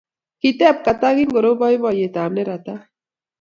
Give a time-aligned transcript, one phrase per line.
[0.41, 2.81] Kiteb Kata kingoro boiboiyetab neratat